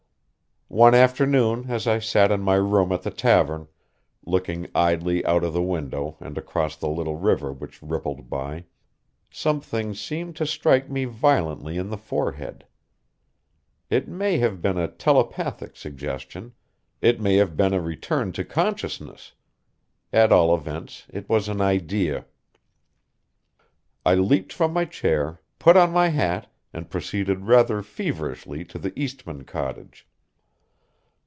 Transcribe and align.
One 0.73 0.95
afternoon 0.95 1.65
as 1.69 1.85
I 1.85 1.99
sat 1.99 2.31
in 2.31 2.39
my 2.43 2.55
room 2.55 2.93
at 2.93 3.01
the 3.03 3.11
tavern, 3.11 3.67
looking 4.25 4.69
idly 4.73 5.23
out 5.25 5.43
of 5.43 5.51
the 5.51 5.61
window 5.61 6.15
and 6.21 6.37
across 6.37 6.77
the 6.77 6.87
little 6.87 7.17
river 7.17 7.51
which 7.51 7.83
rippled 7.83 8.29
by, 8.29 8.63
something 9.29 9.93
seemed 9.93 10.37
to 10.37 10.45
strike 10.47 10.89
me 10.89 11.03
violently 11.03 11.75
in 11.75 11.89
the 11.89 11.97
forehead. 11.97 12.65
It 13.89 14.07
may 14.07 14.37
have 14.37 14.61
been 14.61 14.77
a 14.77 14.87
telepathic 14.87 15.75
suggestion, 15.75 16.53
it 17.01 17.19
may 17.19 17.35
have 17.35 17.57
been 17.57 17.73
a 17.73 17.81
return 17.81 18.31
to 18.31 18.45
consciousness; 18.45 19.33
at 20.13 20.31
all 20.31 20.55
events 20.55 21.05
it 21.09 21.27
was 21.27 21.49
an 21.49 21.59
idea. 21.59 22.27
I 24.05 24.15
leaped 24.15 24.53
from 24.53 24.71
my 24.71 24.85
chair, 24.85 25.41
put 25.59 25.75
on 25.75 25.91
my 25.91 26.07
hat, 26.07 26.47
and 26.71 26.89
proceeded 26.89 27.41
rather 27.47 27.83
feverishly 27.83 28.63
to 28.63 28.79
the 28.79 28.91
Eastmann 28.91 29.45
cottage. 29.45 30.07